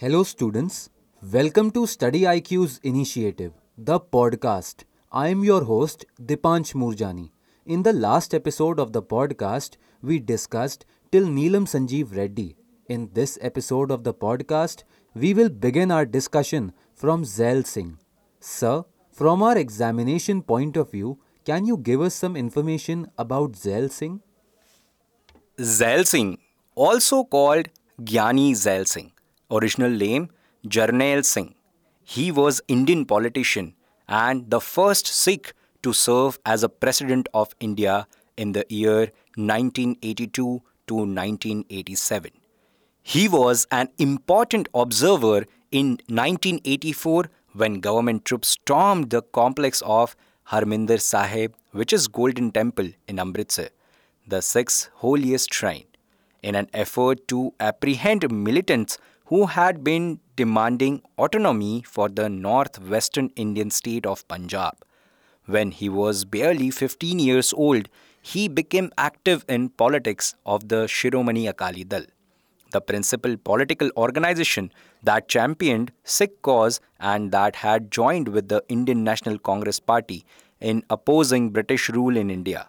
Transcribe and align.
Hello, 0.00 0.22
students. 0.22 0.88
Welcome 1.30 1.70
to 1.72 1.86
Study 1.86 2.20
IQ's 2.20 2.80
initiative, 2.82 3.52
the 3.76 4.00
podcast. 4.00 4.84
I 5.12 5.28
am 5.28 5.44
your 5.44 5.64
host, 5.64 6.06
Dipanch 6.18 6.72
Murjani. 6.72 7.32
In 7.66 7.82
the 7.82 7.92
last 7.92 8.32
episode 8.32 8.80
of 8.80 8.94
the 8.94 9.02
podcast, 9.02 9.76
we 10.00 10.18
discussed 10.18 10.86
till 11.12 11.26
Neelam 11.26 11.66
Sanjeev 11.72 12.16
Reddy. 12.16 12.56
In 12.88 13.10
this 13.12 13.36
episode 13.42 13.90
of 13.90 14.04
the 14.04 14.14
podcast, 14.14 14.84
we 15.14 15.34
will 15.34 15.50
begin 15.50 15.90
our 15.90 16.06
discussion 16.06 16.72
from 16.94 17.26
Zail 17.26 17.62
Singh. 17.62 17.98
Sir, 18.40 18.84
from 19.12 19.42
our 19.42 19.58
examination 19.58 20.40
point 20.40 20.78
of 20.78 20.90
view, 20.92 21.18
can 21.44 21.66
you 21.66 21.76
give 21.76 22.00
us 22.00 22.14
some 22.14 22.36
information 22.36 23.06
about 23.18 23.54
Zail 23.54 23.90
Singh? 23.90 24.22
Zail 25.60 26.04
Singh, 26.04 26.38
also 26.74 27.22
called 27.24 27.68
Gyani 28.02 28.54
Zail 28.54 28.86
Singh, 28.86 29.12
original 29.50 29.90
name 29.90 30.30
Jarnail 30.66 31.24
Singh. 31.24 31.54
He 32.02 32.30
was 32.32 32.60
Indian 32.68 33.04
politician 33.04 33.74
and 34.08 34.50
the 34.50 34.60
first 34.60 35.06
Sikh 35.06 35.52
to 35.82 35.92
serve 35.92 36.38
as 36.44 36.62
a 36.62 36.68
president 36.68 37.28
of 37.32 37.54
India 37.60 38.06
in 38.36 38.52
the 38.52 38.64
year 38.68 39.12
1982 39.36 40.62
to 40.88 40.94
1987. 40.94 42.30
He 43.02 43.28
was 43.28 43.66
an 43.70 43.88
important 43.98 44.68
observer 44.74 45.44
in 45.70 45.98
1984 46.08 47.30
when 47.52 47.80
government 47.80 48.24
troops 48.24 48.48
stormed 48.48 49.10
the 49.10 49.22
complex 49.22 49.82
of 49.82 50.14
Harminder 50.48 51.00
Sahib, 51.00 51.54
which 51.72 51.92
is 51.92 52.08
Golden 52.08 52.50
Temple 52.50 52.90
in 53.08 53.18
Amritsar, 53.18 53.68
the 54.26 54.40
sixth 54.40 54.90
holiest 54.96 55.52
shrine, 55.52 55.86
in 56.42 56.54
an 56.54 56.68
effort 56.74 57.26
to 57.28 57.54
apprehend 57.60 58.30
militants 58.30 58.98
who 59.30 59.46
had 59.46 59.84
been 59.84 60.18
demanding 60.34 61.00
autonomy 61.16 61.82
for 61.86 62.08
the 62.08 62.28
northwestern 62.28 63.28
Indian 63.36 63.70
state 63.70 64.04
of 64.04 64.26
Punjab. 64.26 64.74
When 65.46 65.70
he 65.70 65.88
was 65.88 66.24
barely 66.24 66.70
15 66.70 67.20
years 67.20 67.52
old, 67.52 67.88
he 68.20 68.48
became 68.48 68.90
active 68.98 69.44
in 69.48 69.68
politics 69.68 70.34
of 70.44 70.68
the 70.68 70.86
Shiromani 70.86 71.48
Akali 71.48 71.84
Dal, 71.84 72.06
the 72.72 72.80
principal 72.80 73.36
political 73.36 73.92
organization 73.96 74.72
that 75.04 75.28
championed 75.28 75.92
Sikh 76.02 76.42
cause 76.42 76.80
and 76.98 77.30
that 77.30 77.54
had 77.54 77.92
joined 77.92 78.28
with 78.28 78.48
the 78.48 78.64
Indian 78.68 79.04
National 79.04 79.38
Congress 79.38 79.78
Party 79.78 80.24
in 80.60 80.82
opposing 80.90 81.50
British 81.50 81.88
rule 81.88 82.16
in 82.16 82.30
India. 82.30 82.68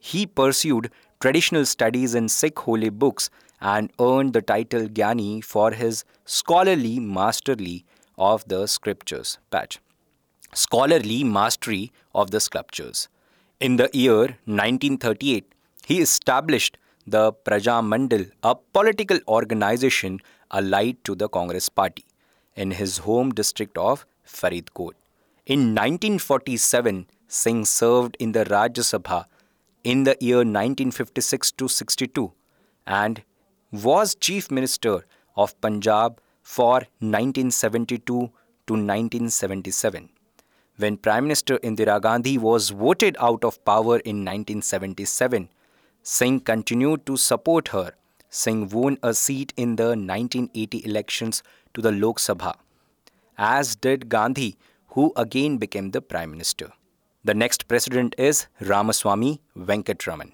He 0.00 0.26
pursued 0.26 0.90
traditional 1.20 1.66
studies 1.66 2.16
in 2.16 2.28
Sikh 2.28 2.58
holy 2.58 2.90
books 2.90 3.30
and 3.60 3.92
earned 4.00 4.32
the 4.32 4.42
title 4.42 4.88
Gyani 4.88 5.44
for 5.44 5.72
his 5.72 6.04
scholarly 6.24 6.98
masterly 6.98 7.84
of 8.18 8.44
the 8.48 8.66
scriptures. 8.66 9.38
Patch. 9.50 9.80
Scholarly 10.54 11.24
mastery 11.24 11.92
of 12.14 12.30
the 12.30 12.40
sculptures. 12.40 13.08
In 13.60 13.76
the 13.76 13.90
year 13.92 14.38
1938, 14.46 15.52
he 15.86 16.00
established 16.00 16.78
the 17.06 17.32
Praja 17.32 17.82
Mandal, 17.82 18.30
a 18.42 18.54
political 18.54 19.18
organization 19.28 20.20
allied 20.50 21.02
to 21.04 21.14
the 21.14 21.28
Congress 21.28 21.68
Party, 21.68 22.04
in 22.54 22.70
his 22.72 22.98
home 22.98 23.30
district 23.30 23.76
of 23.78 24.06
Faridkot. 24.26 24.92
In 25.46 25.74
1947, 25.74 27.06
Singh 27.28 27.64
served 27.64 28.16
in 28.18 28.32
the 28.32 28.44
Rajya 28.44 28.84
Sabha 28.90 29.24
in 29.82 30.04
the 30.04 30.16
year 30.20 30.38
1956 30.38 31.52
to 31.52 31.68
62 31.68 32.32
and 32.86 33.22
was 33.72 34.16
Chief 34.16 34.50
Minister 34.50 35.06
of 35.36 35.58
Punjab 35.60 36.20
for 36.42 36.86
1972 36.98 38.02
to 38.04 38.22
1977. 38.72 40.08
When 40.76 40.96
Prime 40.96 41.24
Minister 41.24 41.58
Indira 41.58 42.00
Gandhi 42.00 42.36
was 42.36 42.70
voted 42.70 43.16
out 43.20 43.44
of 43.44 43.64
power 43.64 43.98
in 43.98 44.24
1977, 44.24 45.50
Singh 46.02 46.40
continued 46.40 47.06
to 47.06 47.16
support 47.16 47.68
her. 47.68 47.92
Singh 48.28 48.68
won 48.70 48.98
a 49.02 49.14
seat 49.14 49.52
in 49.56 49.76
the 49.76 49.88
1980 49.88 50.84
elections 50.84 51.42
to 51.74 51.80
the 51.80 51.92
Lok 51.92 52.18
Sabha, 52.18 52.54
as 53.38 53.76
did 53.76 54.08
Gandhi, 54.08 54.56
who 54.88 55.12
again 55.16 55.58
became 55.58 55.90
the 55.90 56.00
Prime 56.00 56.30
Minister. 56.30 56.72
The 57.22 57.34
next 57.34 57.68
president 57.68 58.14
is 58.18 58.46
Ramaswamy 58.60 59.40
Venkatraman. 59.56 60.32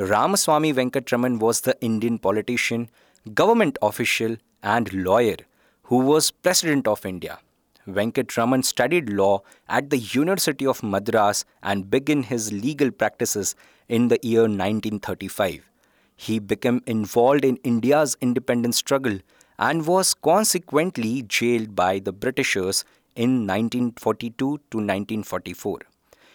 Ramaswamy 0.00 0.72
Venkatraman 0.72 1.38
was 1.40 1.60
the 1.60 1.78
Indian 1.82 2.18
politician, 2.18 2.88
government 3.34 3.76
official, 3.82 4.38
and 4.62 4.90
lawyer 4.94 5.36
who 5.82 5.98
was 5.98 6.30
President 6.30 6.88
of 6.88 7.04
India. 7.04 7.38
Venkatraman 7.86 8.64
studied 8.64 9.10
law 9.10 9.42
at 9.68 9.90
the 9.90 9.98
University 9.98 10.66
of 10.66 10.82
Madras 10.82 11.44
and 11.62 11.90
began 11.90 12.22
his 12.22 12.50
legal 12.50 12.90
practices 12.90 13.54
in 13.90 14.08
the 14.08 14.18
year 14.22 14.44
1935. 14.44 15.68
He 16.16 16.38
became 16.38 16.82
involved 16.86 17.44
in 17.44 17.56
India's 17.56 18.16
independence 18.22 18.78
struggle 18.78 19.18
and 19.58 19.86
was 19.86 20.14
consequently 20.14 21.24
jailed 21.24 21.76
by 21.76 21.98
the 21.98 22.12
Britishers 22.14 22.84
in 23.16 23.46
1942 23.46 24.34
to 24.34 24.54
1944. 24.56 25.80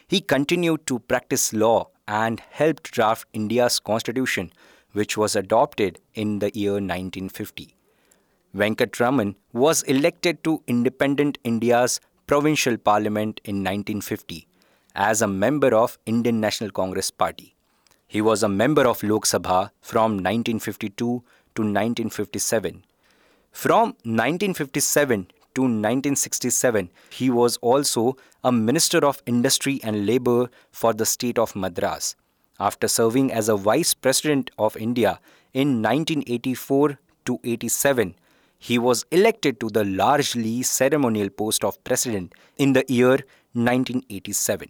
He 0.08 0.22
continued 0.22 0.86
to 0.86 1.00
practice 1.00 1.52
law 1.52 1.90
and 2.08 2.40
helped 2.52 2.92
draft 2.92 3.28
India's 3.34 3.80
constitution, 3.80 4.52
which 4.94 5.18
was 5.18 5.36
adopted 5.36 6.00
in 6.14 6.40
the 6.40 6.52
year 6.58 6.74
1950. 6.74 7.76
Venkatraman 8.56 9.36
was 9.52 9.84
elected 9.84 10.44
to 10.44 10.64
independent 10.68 11.38
India's 11.44 12.00
provincial 12.28 12.78
parliament 12.78 13.42
in 13.44 13.58
1950 13.58 14.48
as 14.96 15.22
a 15.22 15.28
member 15.28 15.76
of 15.76 15.98
Indian 16.06 16.40
National 16.40 16.70
Congress 16.70 17.12
Party. 17.12 17.56
He 18.08 18.22
was 18.22 18.44
a 18.44 18.50
member 18.50 18.88
of 18.88 19.04
Lok 19.04 19.26
Sabha 19.26 19.72
from 19.82 20.14
1952 20.14 20.96
to 20.96 21.14
1957. 21.62 22.86
From 23.52 23.96
1957 24.04 25.28
to 25.56 25.62
1967, 25.62 26.92
he 27.10 27.30
was 27.30 27.58
also 27.58 28.16
a 28.44 28.52
Minister 28.52 29.06
of 29.06 29.22
Industry 29.26 29.80
and 29.84 30.06
Labour 30.06 30.50
for 30.72 30.94
the 30.94 31.06
state 31.06 31.40
of 31.40 31.56
Madras. 31.56 32.16
After 32.60 32.88
serving 32.88 33.32
as 33.32 33.50
a 33.50 33.58
Vice 33.58 33.94
President 33.94 34.52
of 34.58 34.78
India 34.78 35.20
in 35.54 35.82
1984 35.82 37.00
to 37.26 37.40
87, 37.44 38.16
he 38.60 38.78
was 38.78 39.06
elected 39.12 39.60
to 39.60 39.70
the 39.70 39.84
largely 39.84 40.64
ceremonial 40.64 41.30
post 41.30 41.64
of 41.64 41.84
President 41.84 42.34
in 42.58 42.74
the 42.74 42.86
year 42.88 43.20
1987. 43.54 44.70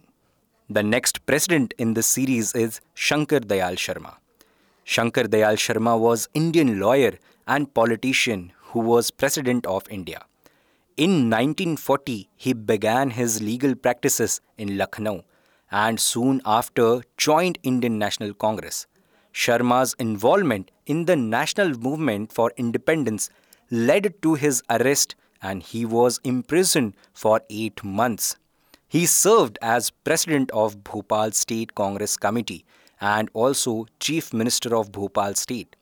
The 0.68 0.82
next 0.82 1.24
president 1.26 1.74
in 1.78 1.94
this 1.94 2.08
series 2.08 2.52
is 2.52 2.80
Shankar 2.94 3.38
Dayal 3.38 3.76
Sharma. 3.76 4.16
Shankar 4.82 5.24
Dayal 5.24 5.56
Sharma 5.56 5.98
was 5.98 6.28
Indian 6.34 6.80
lawyer 6.80 7.18
and 7.46 7.72
politician 7.72 8.52
who 8.70 8.80
was 8.80 9.12
president 9.12 9.64
of 9.66 9.84
India. 9.88 10.24
In 10.96 11.28
1940, 11.28 12.30
he 12.36 12.54
began 12.54 13.10
his 13.10 13.42
legal 13.42 13.74
practices 13.74 14.40
in 14.56 14.78
Lucknow 14.78 15.24
and 15.70 16.00
soon 16.00 16.40
after 16.46 17.02
joined 17.18 17.58
Indian 17.62 17.98
National 17.98 18.32
Congress. 18.32 18.86
Sharma's 19.30 19.94
involvement 19.98 20.70
in 20.86 21.04
the 21.04 21.14
national 21.14 21.74
movement 21.76 22.32
for 22.32 22.50
independence 22.56 23.28
led 23.70 24.14
to 24.22 24.36
his 24.36 24.62
arrest 24.70 25.16
and 25.42 25.62
he 25.62 25.84
was 25.84 26.18
imprisoned 26.24 26.94
for 27.12 27.42
eight 27.50 27.84
months. 27.84 28.38
He 28.88 29.04
served 29.04 29.58
as 29.60 29.90
president 29.90 30.50
of 30.52 30.82
Bhopal 30.82 31.32
State 31.32 31.74
Congress 31.74 32.16
Committee 32.16 32.64
and 33.02 33.28
also 33.34 33.84
chief 34.00 34.32
minister 34.32 34.74
of 34.74 34.92
Bhopal 34.92 35.34
State. 35.34 35.76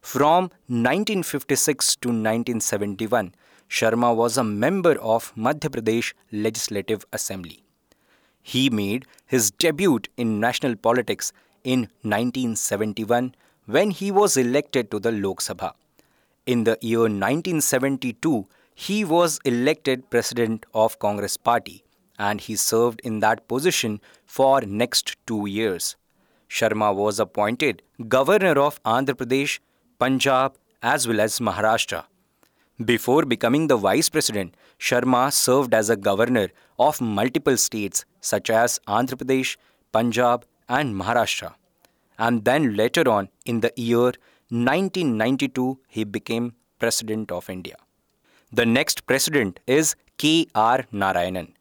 From 0.00 0.50
1956 0.66 1.94
to 1.96 2.08
1971, 2.08 3.34
Sharma 3.68 4.14
was 4.16 4.38
a 4.38 4.44
member 4.44 4.98
of 4.98 5.34
Madhya 5.36 5.70
Pradesh 5.70 6.14
Legislative 6.32 7.04
Assembly. 7.12 7.62
He 8.42 8.70
made 8.70 9.04
his 9.26 9.50
debut 9.50 10.00
in 10.16 10.40
national 10.40 10.76
politics 10.76 11.32
in 11.64 11.80
1971 12.02 13.34
when 13.66 13.90
he 13.90 14.10
was 14.10 14.36
elected 14.38 14.90
to 14.90 14.98
the 14.98 15.12
Lok 15.12 15.40
Sabha. 15.40 15.72
In 16.46 16.64
the 16.64 16.78
year 16.80 17.00
1972, 17.00 18.46
he 18.74 19.04
was 19.04 19.38
elected 19.44 20.08
president 20.08 20.64
of 20.72 20.98
Congress 20.98 21.36
Party 21.36 21.84
and 22.18 22.40
he 22.40 22.56
served 22.56 23.00
in 23.04 23.20
that 23.20 23.46
position 23.48 24.00
for 24.24 24.62
next 24.62 25.16
2 25.26 25.46
years. 25.46 25.96
Sharma 26.48 26.94
was 26.94 27.20
appointed 27.20 27.82
governor 28.08 28.58
of 28.58 28.82
Andhra 28.84 29.14
Pradesh, 29.14 29.58
Punjab 29.98 30.56
as 30.82 31.06
well 31.06 31.20
as 31.20 31.38
Maharashtra. 31.38 32.04
Before 32.84 33.24
becoming 33.24 33.66
the 33.66 33.76
vice 33.76 34.08
president, 34.08 34.54
Sharma 34.78 35.32
served 35.32 35.74
as 35.74 35.90
a 35.90 35.96
governor 35.96 36.48
of 36.78 37.00
multiple 37.00 37.56
states 37.56 38.04
such 38.20 38.50
as 38.50 38.78
Andhra 38.86 39.16
Pradesh, 39.16 39.56
Punjab, 39.90 40.44
and 40.68 40.94
Maharashtra. 40.94 41.54
And 42.20 42.44
then 42.44 42.76
later 42.76 43.08
on, 43.08 43.30
in 43.44 43.60
the 43.60 43.72
year 43.74 44.12
1992, 44.50 45.80
he 45.88 46.04
became 46.04 46.54
President 46.78 47.32
of 47.32 47.50
India. 47.50 47.74
The 48.52 48.64
next 48.64 49.06
president 49.06 49.58
is 49.66 49.96
K.R. 50.16 50.84
Narayanan. 50.92 51.54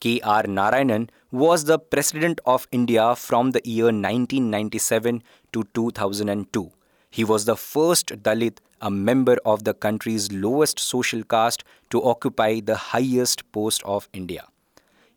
K.R. 0.00 0.44
Narayanan 0.44 1.10
was 1.30 1.64
the 1.64 1.78
President 1.78 2.40
of 2.46 2.66
India 2.72 3.14
from 3.14 3.50
the 3.50 3.60
year 3.64 3.86
1997 3.86 5.22
to 5.52 5.64
2002. 5.74 6.72
He 7.10 7.24
was 7.24 7.44
the 7.44 7.56
first 7.56 8.06
Dalit, 8.22 8.58
a 8.82 8.90
member 8.90 9.38
of 9.46 9.64
the 9.64 9.72
country's 9.72 10.30
lowest 10.30 10.78
social 10.78 11.22
caste, 11.22 11.64
to 11.88 12.02
occupy 12.02 12.60
the 12.60 12.76
highest 12.76 13.50
post 13.52 13.82
of 13.84 14.08
India. 14.12 14.44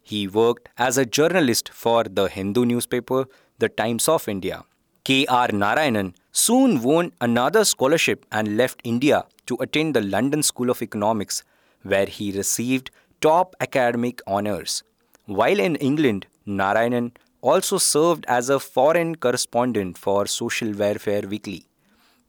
He 0.01 0.27
worked 0.27 0.69
as 0.77 0.97
a 0.97 1.06
journalist 1.06 1.69
for 1.69 2.03
the 2.03 2.27
Hindu 2.29 2.63
newspaper, 2.63 3.25
The 3.59 3.69
Times 3.69 4.07
of 4.07 4.29
India. 4.29 4.63
K.R. 5.03 5.47
Narayanan 5.47 6.13
soon 6.31 6.81
won 6.81 7.12
another 7.21 7.65
scholarship 7.65 8.25
and 8.31 8.56
left 8.57 8.81
India 8.83 9.25
to 9.47 9.57
attend 9.59 9.95
the 9.95 10.01
London 10.01 10.44
School 10.44 10.69
of 10.69 10.81
Economics, 10.81 11.44
where 11.83 12.06
he 12.06 12.31
received 12.31 12.91
top 13.21 13.56
academic 13.59 14.21
honors. 14.27 14.83
While 15.25 15.59
in 15.59 15.75
England, 15.77 16.27
Narayanan 16.47 17.12
also 17.41 17.77
served 17.77 18.25
as 18.27 18.50
a 18.50 18.59
foreign 18.59 19.15
correspondent 19.15 19.97
for 19.97 20.25
Social 20.25 20.71
Welfare 20.73 21.23
Weekly. 21.27 21.65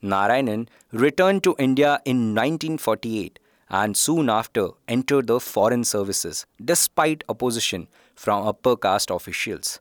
Narayanan 0.02 0.68
returned 0.92 1.42
to 1.44 1.54
India 1.58 2.00
in 2.04 2.34
1948 2.34 3.38
and 3.68 3.96
soon 3.96 4.28
after 4.30 4.68
entered 4.86 5.26
the 5.26 5.40
foreign 5.40 5.84
services 5.84 6.46
despite 6.64 7.24
opposition 7.28 7.88
from 8.14 8.46
upper 8.46 8.76
caste 8.76 9.10
officials. 9.10 9.80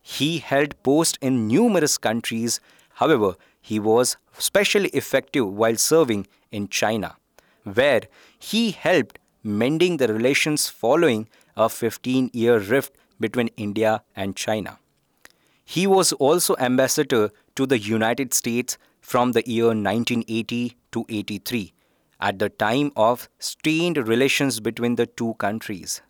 He 0.00 0.38
held 0.38 0.82
posts 0.82 1.18
in 1.20 1.46
numerous 1.46 1.98
countries, 1.98 2.60
however, 2.94 3.34
he 3.60 3.78
was 3.78 4.16
especially 4.38 4.88
effective 4.90 5.46
while 5.46 5.76
serving 5.76 6.26
in 6.50 6.68
China, 6.68 7.16
where 7.64 8.02
he 8.38 8.70
helped 8.70 9.18
mending 9.42 9.98
the 9.98 10.08
relations 10.08 10.68
following 10.68 11.28
a 11.56 11.68
15 11.68 12.30
year 12.32 12.58
rift 12.58 12.94
between 13.18 13.48
India 13.56 14.02
and 14.16 14.34
China. 14.34 14.78
He 15.64 15.86
was 15.86 16.12
also 16.14 16.56
ambassador 16.58 17.30
to 17.54 17.66
the 17.66 17.78
United 17.78 18.34
States 18.34 18.78
from 19.00 19.32
the 19.32 19.42
year 19.46 19.66
1980 19.66 20.76
to 20.92 21.04
83 21.08 21.72
at 22.20 22.38
the 22.38 22.48
time 22.48 22.92
of 22.96 23.28
strained 23.38 23.96
relations 23.96 24.60
between 24.60 24.96
the 24.96 25.06
two 25.06 25.34
countries. 25.34 26.02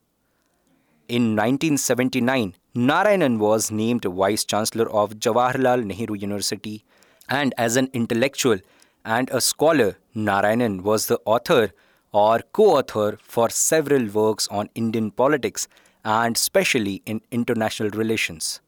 In 1.08 1.34
1979, 1.36 2.54
Narayanan 2.74 3.38
was 3.38 3.70
named 3.70 4.04
Vice 4.04 4.44
Chancellor 4.44 4.88
of 4.90 5.14
Jawaharlal 5.18 5.84
Nehru 5.84 6.14
University, 6.14 6.84
and 7.28 7.54
as 7.58 7.76
an 7.76 7.88
intellectual 7.92 8.58
and 9.04 9.30
a 9.30 9.40
scholar, 9.40 9.96
Narayanan 10.14 10.82
was 10.82 11.06
the 11.06 11.18
author 11.24 11.72
or 12.12 12.40
co 12.52 12.76
author 12.78 13.18
for 13.22 13.48
several 13.50 14.06
works 14.06 14.48
on 14.48 14.68
Indian 14.74 15.10
politics 15.10 15.68
and 16.04 16.36
especially 16.36 17.02
in 17.06 17.20
international 17.30 17.90
relations. 17.90 18.60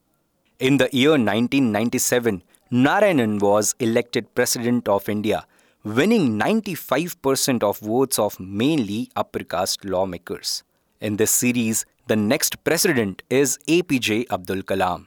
In 0.59 0.77
the 0.77 0.89
year 0.91 1.11
1997, 1.11 2.43
Narayanan 2.73 3.39
was 3.39 3.75
elected 3.79 4.33
President 4.33 4.87
of 4.89 5.07
India, 5.07 5.45
winning 5.83 6.39
95% 6.39 7.61
of 7.61 7.77
votes 7.77 8.17
of 8.17 8.39
mainly 8.39 9.11
upper 9.15 9.43
caste 9.43 9.85
lawmakers. 9.85 10.63
In 10.99 11.17
this 11.17 11.29
series, 11.29 11.85
the 12.07 12.15
next 12.15 12.63
president 12.63 13.21
is 13.29 13.59
APJ 13.67 14.25
Abdul 14.31 14.63
Kalam. 14.63 15.05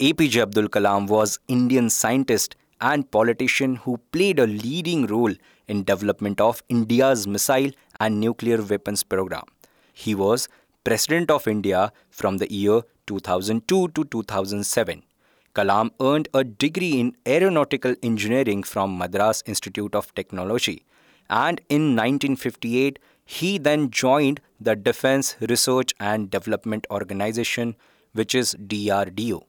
APJ 0.00 0.40
Abdul 0.40 0.68
Kalam 0.70 1.06
was 1.06 1.38
Indian 1.48 1.90
scientist 1.90 2.56
and 2.80 3.10
politician 3.10 3.76
who 3.76 3.98
played 4.10 4.38
a 4.38 4.46
leading 4.46 5.06
role 5.06 5.34
in 5.68 5.84
development 5.84 6.40
of 6.40 6.62
India's 6.70 7.26
missile 7.26 7.72
and 8.00 8.18
nuclear 8.18 8.62
weapons 8.62 9.02
program. 9.02 9.44
He 9.92 10.14
was 10.14 10.48
President 10.84 11.30
of 11.30 11.46
India 11.46 11.92
from 12.08 12.38
the 12.38 12.50
year 12.50 12.80
2002 13.06 13.88
to 13.88 14.04
2007. 14.06 15.02
Kalam 15.54 15.90
earned 16.00 16.28
a 16.32 16.44
degree 16.44 17.00
in 17.00 17.16
aeronautical 17.26 17.94
engineering 18.02 18.62
from 18.62 18.96
Madras 18.96 19.42
Institute 19.46 19.94
of 19.94 20.14
Technology 20.14 20.84
and 21.28 21.60
in 21.68 21.96
1958 21.96 22.98
he 23.24 23.58
then 23.58 23.90
joined 23.90 24.40
the 24.60 24.76
Defense 24.76 25.36
Research 25.40 25.92
and 26.00 26.30
Development 26.30 26.86
Organization 26.90 27.76
which 28.12 28.34
is 28.34 28.54
DRDO. 28.54 29.42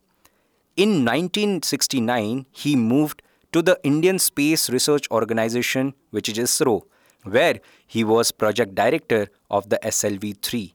In 0.77 1.03
1969, 1.03 2.45
he 2.51 2.75
moved 2.75 3.21
to 3.51 3.61
the 3.61 3.79
Indian 3.83 4.17
Space 4.19 4.69
Research 4.69 5.09
Organization, 5.11 5.93
which 6.11 6.29
is 6.29 6.37
ISRO, 6.37 6.83
where 7.23 7.59
he 7.85 8.03
was 8.03 8.31
project 8.31 8.73
director 8.73 9.27
of 9.49 9.69
the 9.69 9.79
SLV 9.83 10.41
3, 10.41 10.73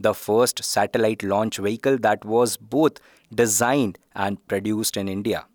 the 0.00 0.14
first 0.14 0.64
satellite 0.64 1.22
launch 1.22 1.58
vehicle 1.58 1.98
that 1.98 2.24
was 2.24 2.56
both 2.56 2.98
designed 3.34 3.98
and 4.14 4.44
produced 4.48 4.96
in 4.96 5.08
India. 5.08 5.46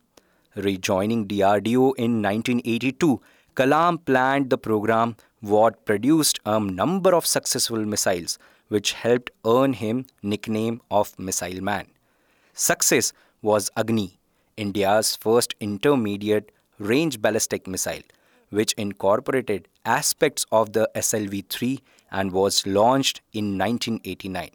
Rejoining 0.55 1.27
DRDO 1.27 1.95
in 1.97 2.21
1982, 2.21 3.21
Kalam 3.55 4.03
planned 4.05 4.49
the 4.49 4.57
program 4.57 5.15
what 5.41 5.85
produced 5.85 6.39
a 6.45 6.59
number 6.59 7.13
of 7.13 7.25
successful 7.25 7.85
missiles 7.85 8.37
which 8.67 8.93
helped 8.93 9.31
earn 9.45 9.73
him 9.73 10.05
nickname 10.23 10.81
of 10.89 11.17
Missile 11.19 11.61
Man. 11.61 11.87
Success 12.53 13.13
was 13.41 13.69
Agni, 13.77 14.19
India's 14.57 15.15
first 15.15 15.53
intermediate 15.59 16.51
range 16.79 17.21
ballistic 17.21 17.67
missile, 17.67 18.01
which 18.49 18.73
incorporated 18.73 19.67
aspects 19.85 20.45
of 20.51 20.73
the 20.73 20.89
SLV 20.95 21.47
3 21.49 21.79
and 22.19 22.31
was 22.31 22.65
launched 22.65 23.21
in 23.39 23.45
1989. 23.57 24.51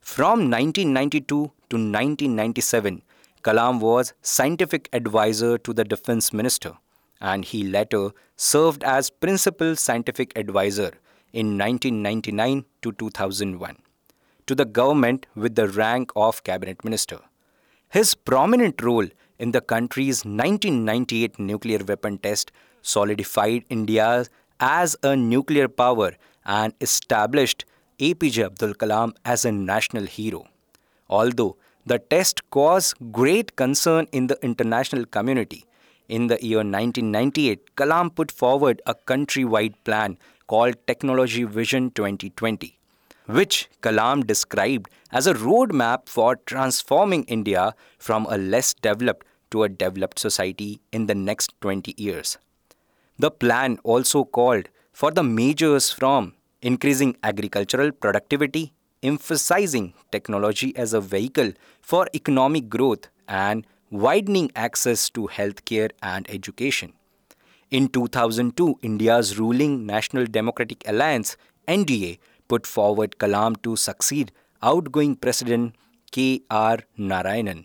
From 0.00 0.38
1992 0.50 1.26
to 1.26 1.76
1997, 1.76 3.02
Kalam 3.44 3.80
was 3.80 4.12
scientific 4.20 4.88
advisor 4.92 5.52
to 5.58 5.72
the 5.72 5.84
defense 5.84 6.32
minister, 6.32 6.72
and 7.20 7.44
he 7.44 7.62
later 7.76 8.10
served 8.36 8.82
as 8.82 9.10
principal 9.10 9.76
scientific 9.76 10.36
advisor 10.36 10.90
in 11.32 11.56
1999 11.56 12.64
to 12.82 12.92
2001 12.92 13.76
to 14.46 14.54
the 14.54 14.64
government 14.64 15.26
with 15.36 15.54
the 15.54 15.68
rank 15.68 16.10
of 16.16 16.42
cabinet 16.42 16.84
minister. 16.84 17.18
His 17.88 18.14
prominent 18.14 18.82
role 18.82 19.08
in 19.38 19.52
the 19.52 19.60
country's 19.60 20.24
1998 20.24 21.38
nuclear 21.38 21.78
weapon 21.92 22.18
test 22.18 22.50
solidified 22.82 23.64
India 23.68 24.26
as 24.58 24.96
a 25.02 25.14
nuclear 25.16 25.68
power 25.68 26.12
and 26.44 26.74
established 26.80 27.64
APJ 27.98 28.44
Abdul 28.44 28.74
Kalam 28.74 29.14
as 29.24 29.44
a 29.44 29.52
national 29.52 30.06
hero. 30.06 30.46
Although 31.08 31.56
the 31.86 31.98
test 31.98 32.48
caused 32.50 32.94
great 33.12 33.56
concern 33.56 34.06
in 34.12 34.26
the 34.28 34.38
international 34.42 35.04
community, 35.06 35.64
in 36.08 36.26
the 36.26 36.38
year 36.44 36.58
1998, 36.58 37.76
Kalam 37.76 38.14
put 38.14 38.30
forward 38.30 38.82
a 38.86 38.94
countrywide 38.94 39.74
plan 39.84 40.18
called 40.46 40.74
Technology 40.86 41.44
Vision 41.44 41.90
2020, 41.90 42.78
which 43.26 43.68
Kalam 43.80 44.26
described 44.26 44.90
as 45.10 45.26
a 45.26 45.34
roadmap 45.34 46.08
for 46.08 46.36
transforming 46.36 47.24
India 47.24 47.74
from 47.98 48.26
a 48.28 48.36
less 48.36 48.74
developed 48.74 49.26
to 49.50 49.62
a 49.62 49.68
developed 49.68 50.18
society 50.18 50.80
in 50.92 51.06
the 51.06 51.14
next 51.14 51.52
20 51.60 51.94
years. 51.96 52.38
The 53.18 53.30
plan 53.30 53.78
also 53.84 54.24
called 54.24 54.68
for 54.92 55.10
the 55.10 55.22
measures 55.22 55.90
from 55.90 56.34
increasing 56.60 57.16
agricultural 57.22 57.90
productivity, 57.92 58.72
emphasizing 59.02 59.94
technology 60.10 60.76
as 60.76 60.94
a 60.94 61.00
vehicle 61.00 61.52
for 61.80 62.06
economic 62.14 62.68
growth, 62.68 63.08
and 63.28 63.66
widening 63.90 64.50
access 64.54 65.10
to 65.10 65.28
healthcare 65.28 65.90
and 66.02 66.28
education. 66.30 66.92
In 67.70 67.88
2002, 67.88 68.78
India's 68.82 69.38
ruling 69.38 69.86
National 69.86 70.26
Democratic 70.26 70.86
Alliance, 70.86 71.36
NDA, 71.66 72.18
put 72.48 72.66
forward 72.66 73.16
Kalam 73.18 73.60
to 73.62 73.76
succeed 73.76 74.30
outgoing 74.62 75.16
President 75.16 75.74
K. 76.10 76.42
R. 76.50 76.78
Narayanan 76.98 77.64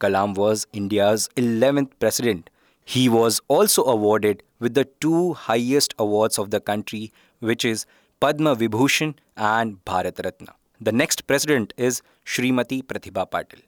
Kalam 0.00 0.34
was 0.34 0.66
India's 0.72 1.28
11th 1.36 1.90
president. 1.98 2.50
He 2.84 3.08
was 3.08 3.40
also 3.48 3.84
awarded 3.84 4.42
with 4.60 4.74
the 4.74 4.84
two 5.00 5.34
highest 5.34 5.94
awards 5.98 6.38
of 6.38 6.50
the 6.50 6.60
country, 6.60 7.12
which 7.40 7.64
is 7.64 7.86
Padma 8.20 8.54
Vibhushan 8.56 9.14
and 9.36 9.84
Bharat 9.84 10.22
Ratna. 10.24 10.54
The 10.80 10.92
next 10.92 11.26
president 11.26 11.72
is 11.76 12.02
Srimati 12.26 12.82
Pratibha 12.82 13.28
Patil. 13.30 13.62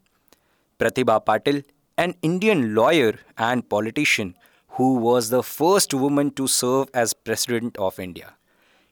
Pratibha 0.79 1.23
Patil, 1.23 1.63
an 1.97 2.13
Indian 2.21 2.75
lawyer 2.75 3.19
and 3.37 3.67
politician 3.67 4.35
who 4.77 4.95
was 4.95 5.29
the 5.29 5.41
first 5.41 5.93
woman 5.93 6.29
to 6.31 6.47
serve 6.47 6.87
as 6.93 7.13
President 7.13 7.75
of 7.77 7.99
India. 7.99 8.35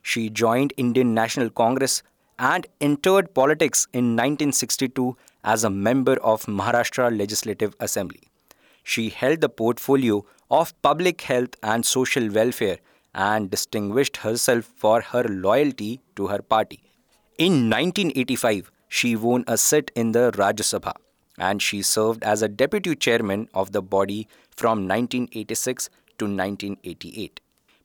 She 0.02 0.28
joined 0.28 0.72
Indian 0.76 1.14
National 1.14 1.50
Congress 1.50 2.02
and 2.38 2.66
entered 2.80 3.32
politics 3.34 3.86
in 3.92 4.16
1962 4.16 5.16
as 5.44 5.62
a 5.62 5.70
member 5.70 6.14
of 6.14 6.46
Maharashtra 6.46 7.16
Legislative 7.16 7.76
Assembly. 7.78 8.25
She 8.92 9.08
held 9.08 9.40
the 9.40 9.48
portfolio 9.48 10.24
of 10.48 10.72
public 10.80 11.22
health 11.22 11.56
and 11.60 11.84
social 11.84 12.28
welfare 12.30 12.78
and 13.12 13.50
distinguished 13.50 14.18
herself 14.18 14.64
for 14.76 15.00
her 15.00 15.24
loyalty 15.24 16.02
to 16.14 16.28
her 16.28 16.40
party. 16.40 16.78
In 17.36 17.68
1985, 17.68 18.70
she 18.88 19.16
won 19.16 19.42
a 19.48 19.58
seat 19.58 19.90
in 19.96 20.12
the 20.12 20.30
Rajya 20.36 20.66
Sabha 20.70 20.92
and 21.36 21.60
she 21.60 21.82
served 21.82 22.22
as 22.22 22.42
a 22.42 22.48
deputy 22.48 22.94
chairman 22.94 23.48
of 23.54 23.72
the 23.72 23.82
body 23.82 24.28
from 24.54 24.86
1986 24.86 25.90
to 26.18 26.26
1988. 26.26 27.40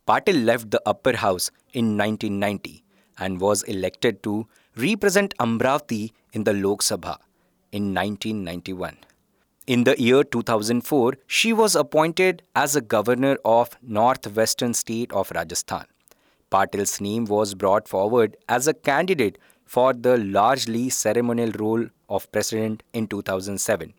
Patil 0.07 0.45
left 0.45 0.69
the 0.69 0.83
upper 0.85 1.17
house 1.17 1.49
in 1.73 1.97
1990 1.97 2.83
and 3.17 3.41
was 3.41 3.63
elected 3.63 4.21
to 4.21 4.47
represent 4.75 5.35
Amravati 5.39 6.11
in 6.33 6.43
the 6.43 6.53
Lok 6.53 6.83
Sabha 6.83 7.17
in 7.71 7.95
1991. 7.95 8.97
In 9.67 9.83
the 9.83 9.95
year 10.01 10.23
2004, 10.23 11.13
she 11.27 11.53
was 11.53 11.75
appointed 11.75 12.41
as 12.55 12.75
a 12.75 12.81
governor 12.81 13.37
of 13.45 13.77
northwestern 13.83 14.73
state 14.73 15.11
of 15.11 15.31
Rajasthan. 15.31 15.85
Patil's 16.49 16.99
name 16.99 17.25
was 17.25 17.53
brought 17.53 17.87
forward 17.87 18.37
as 18.49 18.67
a 18.67 18.73
candidate 18.73 19.37
for 19.63 19.93
the 19.93 20.17
largely 20.17 20.89
ceremonial 20.89 21.51
role 21.51 21.85
of 22.09 22.29
president 22.31 22.81
in 22.93 23.05
2007. 23.05 23.93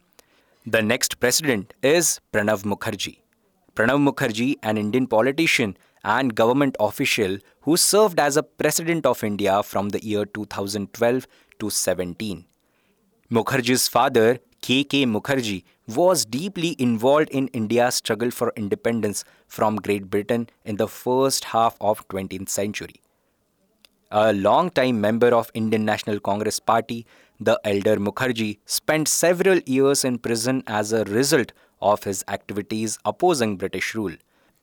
The 0.66 0.82
next 0.82 1.20
president 1.20 1.74
is 1.82 2.20
Pranav 2.32 2.64
Mukherjee. 2.64 3.20
Pranav 3.76 4.06
Mukherjee, 4.06 4.56
an 4.64 4.76
Indian 4.76 5.06
politician 5.06 5.76
and 6.02 6.34
government 6.34 6.76
official 6.80 7.38
who 7.62 7.76
served 7.76 8.18
as 8.18 8.36
a 8.36 8.42
president 8.42 9.06
of 9.06 9.22
India 9.22 9.62
from 9.62 9.90
the 9.90 10.04
year 10.04 10.24
2012 10.24 11.26
to 11.60 11.70
17. 11.70 12.44
Mukherjee's 13.30 13.86
father, 13.88 14.40
K.K. 14.62 15.06
Mukherjee, 15.06 15.64
was 15.88 16.24
deeply 16.24 16.76
involved 16.78 17.28
in 17.30 17.48
India's 17.48 17.96
struggle 17.96 18.30
for 18.30 18.52
independence 18.56 19.24
from 19.48 19.74
Great 19.76 20.08
Britain 20.08 20.48
in 20.64 20.76
the 20.76 20.86
first 20.86 21.46
half 21.46 21.76
of 21.80 22.06
20th 22.08 22.48
century. 22.48 22.94
A 24.12 24.32
long-time 24.32 25.00
member 25.00 25.34
of 25.34 25.50
Indian 25.54 25.84
National 25.84 26.20
Congress 26.20 26.60
Party, 26.60 27.06
the 27.40 27.58
elder 27.64 27.96
Mukherjee 27.96 28.58
spent 28.64 29.08
several 29.08 29.58
years 29.66 30.04
in 30.04 30.18
prison 30.18 30.62
as 30.68 30.92
a 30.92 31.04
result 31.04 31.52
of 31.80 32.04
his 32.04 32.24
activities 32.28 32.98
opposing 33.04 33.56
British 33.56 33.96
rule, 33.96 34.14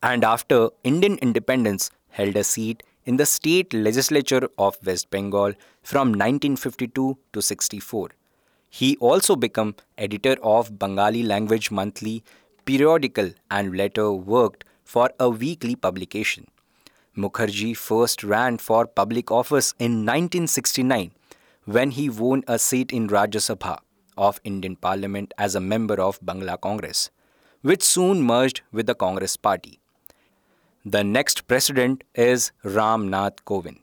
and 0.01 0.23
after 0.23 0.69
Indian 0.85 1.17
independence 1.17 1.91
held 2.07 2.37
a 2.37 2.43
seat 2.43 2.83
in 3.03 3.17
the 3.17 3.25
state 3.25 3.73
legislature 3.73 4.47
of 4.57 4.77
West 4.85 5.09
Bengal 5.09 5.53
from 5.83 6.09
1952 6.09 7.17
to 7.33 7.41
64. 7.41 8.11
He 8.69 8.95
also 8.97 9.35
became 9.35 9.75
editor 9.97 10.37
of 10.43 10.77
Bengali 10.77 11.23
language 11.23 11.71
monthly 11.71 12.23
periodical 12.65 13.31
and 13.49 13.75
later 13.75 14.11
worked 14.11 14.63
for 14.83 15.11
a 15.19 15.29
weekly 15.29 15.75
publication. 15.75 16.47
Mukherjee 17.17 17.75
first 17.75 18.23
ran 18.23 18.57
for 18.57 18.85
public 18.85 19.31
office 19.31 19.73
in 19.79 20.05
1969 20.05 21.11
when 21.65 21.91
he 21.91 22.09
won 22.09 22.43
a 22.47 22.59
seat 22.59 22.91
in 22.91 23.07
Rajya 23.07 23.41
Sabha 23.47 23.79
of 24.17 24.39
Indian 24.43 24.75
Parliament 24.75 25.33
as 25.37 25.55
a 25.55 25.59
member 25.59 25.99
of 25.99 26.19
Bangla 26.21 26.59
Congress, 26.61 27.09
which 27.61 27.83
soon 27.83 28.21
merged 28.21 28.61
with 28.71 28.85
the 28.85 28.95
Congress 28.95 29.35
party. 29.35 29.79
The 30.85 31.03
next 31.03 31.47
president 31.47 32.03
is 32.15 32.51
Ram 32.63 33.09
Nath 33.09 33.43
Kovind. 33.45 33.79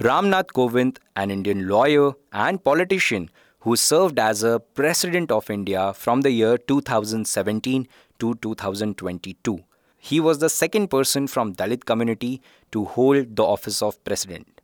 Ram 0.00 0.30
Nath 0.30 0.48
Kovind, 0.48 0.98
an 1.16 1.30
Indian 1.30 1.66
lawyer 1.68 2.12
and 2.32 2.62
politician 2.62 3.30
who 3.60 3.76
served 3.76 4.18
as 4.18 4.42
a 4.42 4.60
President 4.60 5.32
of 5.32 5.50
India 5.50 5.92
from 5.92 6.20
the 6.20 6.30
year 6.30 6.56
2017 6.58 7.88
to 8.18 8.34
2022. 8.36 9.58
He 9.98 10.20
was 10.20 10.38
the 10.38 10.48
second 10.48 10.88
person 10.88 11.26
from 11.26 11.54
Dalit 11.54 11.84
community 11.84 12.40
to 12.72 12.84
hold 12.84 13.34
the 13.36 13.44
office 13.44 13.82
of 13.82 14.02
President. 14.04 14.60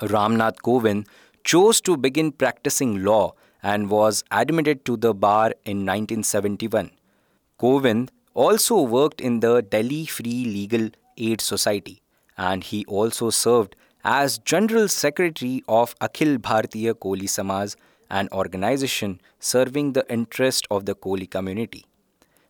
Ramnath 0.00 0.56
Kovind 0.64 1.06
chose 1.44 1.80
to 1.82 1.96
begin 1.96 2.32
practicing 2.32 3.04
law 3.04 3.34
and 3.62 3.90
was 3.90 4.24
admitted 4.30 4.84
to 4.86 4.96
the 4.96 5.14
bar 5.14 5.52
in 5.64 5.84
1971. 5.86 6.90
Kovind 7.60 8.08
also 8.34 8.80
worked 8.80 9.20
in 9.20 9.40
the 9.40 9.62
Delhi 9.62 10.06
Free 10.06 10.44
Legal 10.44 10.88
Aid 11.18 11.40
Society 11.40 12.02
and 12.36 12.64
he 12.64 12.84
also 12.86 13.30
served 13.30 13.76
as 14.04 14.38
General 14.38 14.88
Secretary 14.88 15.62
of 15.68 15.96
Akhil 16.00 16.38
Bharatiya 16.38 16.98
Koli 16.98 17.26
Samaj 17.26 17.74
an 18.12 18.28
organization 18.30 19.20
serving 19.40 19.92
the 19.94 20.04
interest 20.12 20.66
of 20.70 20.84
the 20.86 20.94
Koli 20.94 21.26
community. 21.26 21.86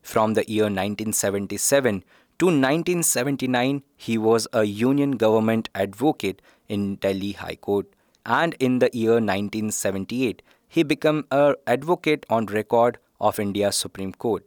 From 0.02 0.34
the 0.34 0.44
year 0.50 0.64
1977 0.64 2.02
to 2.40 2.46
1979, 2.46 3.82
he 3.96 4.18
was 4.18 4.48
a 4.52 4.64
union 4.64 5.12
government 5.12 5.68
advocate 5.74 6.42
in 6.68 6.96
Delhi 6.96 7.32
High 7.32 7.54
Court, 7.54 7.86
and 8.26 8.54
in 8.58 8.80
the 8.80 8.90
year 8.92 9.14
1978, 9.14 10.42
he 10.68 10.82
became 10.82 11.24
an 11.30 11.54
advocate 11.66 12.26
on 12.28 12.46
record 12.46 12.98
of 13.20 13.38
India's 13.38 13.76
Supreme 13.76 14.12
Court. 14.12 14.44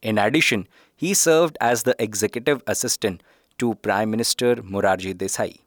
In 0.00 0.18
addition, 0.18 0.66
he 0.96 1.14
served 1.14 1.58
as 1.60 1.82
the 1.82 1.94
executive 1.98 2.62
assistant 2.66 3.22
to 3.58 3.74
Prime 3.74 4.10
Minister 4.10 4.56
Morarji 4.56 5.14
Desai. 5.14 5.58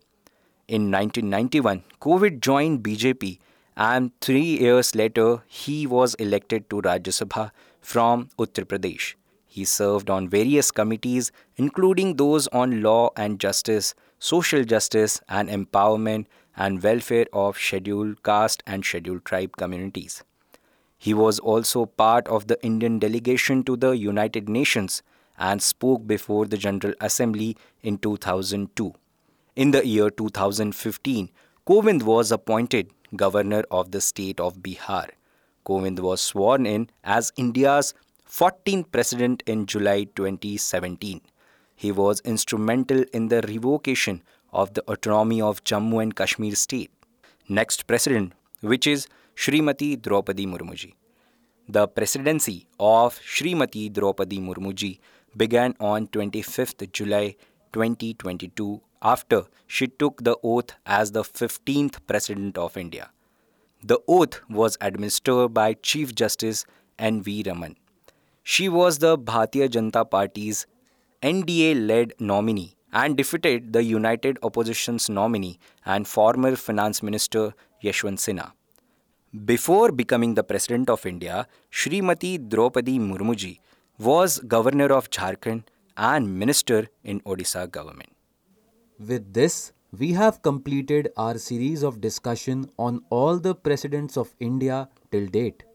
In 0.67 0.89
1991, 0.91 1.83
Kovind 2.01 2.39
joined 2.39 2.83
BJP 2.83 3.37
and 3.75 4.11
three 4.21 4.57
years 4.59 4.95
later, 4.95 5.43
he 5.47 5.85
was 5.85 6.15
elected 6.15 6.69
to 6.69 6.81
Rajya 6.81 7.13
Sabha 7.19 7.51
from 7.81 8.29
Uttar 8.39 8.65
Pradesh. 8.65 9.15
He 9.45 9.65
served 9.65 10.09
on 10.09 10.29
various 10.29 10.71
committees, 10.71 11.31
including 11.57 12.15
those 12.15 12.47
on 12.47 12.81
law 12.81 13.09
and 13.15 13.39
justice, 13.39 13.93
social 14.19 14.63
justice 14.63 15.21
and 15.27 15.49
empowerment, 15.49 16.25
and 16.57 16.81
welfare 16.81 17.25
of 17.33 17.57
scheduled 17.57 18.23
caste 18.23 18.63
and 18.65 18.85
scheduled 18.85 19.25
tribe 19.25 19.57
communities. 19.57 20.23
He 20.97 21.13
was 21.13 21.39
also 21.39 21.85
part 21.85 22.27
of 22.27 22.47
the 22.47 22.61
Indian 22.65 22.99
delegation 22.99 23.63
to 23.65 23.75
the 23.75 23.91
United 23.91 24.47
Nations 24.47 25.03
and 25.37 25.61
spoke 25.61 26.07
before 26.07 26.45
the 26.45 26.57
General 26.57 26.93
Assembly 27.01 27.57
in 27.83 27.97
2002. 27.97 28.93
In 29.55 29.71
the 29.71 29.85
year 29.85 30.09
2015, 30.09 31.29
Kovind 31.67 32.03
was 32.03 32.31
appointed 32.31 32.91
governor 33.17 33.63
of 33.71 33.91
the 33.91 34.01
state 34.01 34.39
of 34.39 34.57
Bihar. 34.57 35.09
Kovind 35.65 35.99
was 35.99 36.21
sworn 36.21 36.65
in 36.65 36.89
as 37.03 37.31
India's 37.37 37.93
14th 38.29 38.91
president 38.91 39.43
in 39.45 39.65
July 39.65 40.05
2017. 40.15 41.21
He 41.75 41.91
was 41.91 42.21
instrumental 42.21 43.03
in 43.13 43.27
the 43.27 43.41
revocation 43.41 44.23
of 44.53 44.73
the 44.73 44.83
autonomy 44.83 45.41
of 45.41 45.63
Jammu 45.63 46.01
and 46.01 46.15
Kashmir 46.15 46.55
state. 46.55 46.91
Next 47.49 47.87
president, 47.87 48.33
which 48.61 48.87
is 48.87 49.07
Srimati 49.35 50.01
Draupadi 50.01 50.45
Murmuji. 50.45 50.93
The 51.67 51.87
presidency 51.87 52.67
of 52.79 53.19
Srimati 53.19 53.91
Draupadi 53.91 54.39
Murmuji 54.39 54.99
began 55.35 55.75
on 55.79 56.07
25th 56.07 56.91
July 56.91 57.35
2022 57.73 58.81
after 59.13 59.43
she 59.67 59.87
took 59.87 60.23
the 60.27 60.35
oath 60.51 60.71
as 60.99 61.11
the 61.17 61.23
15th 61.23 61.99
President 62.07 62.57
of 62.57 62.77
India. 62.83 63.09
The 63.83 63.99
oath 64.07 64.39
was 64.49 64.77
administered 64.81 65.53
by 65.53 65.73
Chief 65.73 66.13
Justice 66.15 66.65
N.V. 66.97 67.43
Raman. 67.45 67.75
She 68.43 68.69
was 68.69 68.97
the 68.99 69.17
Bharatiya 69.17 69.67
Janata 69.75 70.09
Party's 70.09 70.65
NDA 71.21 71.87
led 71.87 72.13
nominee 72.19 72.75
and 72.93 73.17
defeated 73.17 73.73
the 73.73 73.83
United 73.83 74.39
Opposition's 74.41 75.09
nominee 75.09 75.59
and 75.85 76.07
former 76.07 76.55
Finance 76.55 77.03
Minister 77.03 77.53
Yashwant 77.83 78.19
Sinha. 78.25 78.51
Before 79.53 79.91
becoming 79.91 80.35
the 80.35 80.43
President 80.43 80.89
of 80.89 81.05
India, 81.05 81.47
Srimati 81.71 82.33
Draupadi 82.49 82.97
Murmuji 82.99 83.59
was 83.99 84.39
Governor 84.39 84.91
of 84.93 85.09
Jharkhand 85.09 85.63
and 85.97 86.39
Minister 86.39 86.87
in 87.03 87.21
Odisha 87.21 87.69
government. 87.69 88.14
With 88.99 89.33
this, 89.33 89.73
we 89.91 90.13
have 90.13 90.41
completed 90.41 91.11
our 91.17 91.37
series 91.37 91.83
of 91.83 91.99
discussion 91.99 92.69
on 92.79 93.03
all 93.09 93.37
the 93.39 93.53
presidents 93.53 94.15
of 94.15 94.33
India 94.39 94.87
till 95.11 95.27
date. 95.27 95.65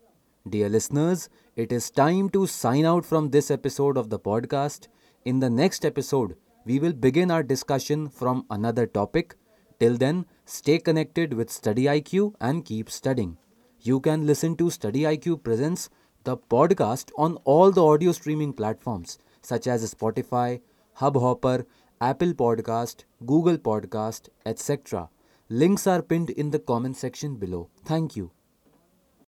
Dear 0.48 0.70
listeners, 0.70 1.28
it 1.54 1.70
is 1.70 1.90
time 1.90 2.30
to 2.30 2.46
sign 2.46 2.86
out 2.86 3.04
from 3.04 3.28
this 3.28 3.50
episode 3.50 3.98
of 3.98 4.08
the 4.08 4.18
podcast. 4.18 4.88
In 5.26 5.38
the 5.38 5.50
next 5.50 5.84
episode, 5.84 6.34
we 6.64 6.78
will 6.78 6.94
begin 6.94 7.30
our 7.30 7.42
discussion 7.42 8.08
from 8.08 8.46
another 8.48 8.86
topic. 8.86 9.36
Till 9.78 9.98
then, 9.98 10.24
stay 10.46 10.78
connected 10.78 11.34
with 11.34 11.50
Study 11.50 11.84
IQ 11.84 12.34
and 12.40 12.64
keep 12.64 12.90
studying. 12.90 13.36
You 13.80 14.00
can 14.00 14.26
listen 14.26 14.56
to 14.56 14.70
Study 14.70 15.02
IQ 15.02 15.42
Presents, 15.42 15.90
the 16.24 16.38
podcast 16.38 17.10
on 17.18 17.36
all 17.44 17.70
the 17.70 17.84
audio 17.84 18.12
streaming 18.12 18.54
platforms 18.54 19.18
such 19.42 19.66
as 19.66 19.94
Spotify, 19.94 20.60
Hubhopper, 20.98 21.66
Apple 22.02 22.32
Podcast, 22.32 23.04
Google 23.26 23.58
Podcast, 23.58 24.30
etc. 24.46 25.10
Links 25.50 25.86
are 25.86 26.00
pinned 26.00 26.30
in 26.30 26.50
the 26.50 26.58
comment 26.58 26.96
section 26.96 27.36
below. 27.36 27.68
Thank 27.84 28.16
you. 28.16 28.30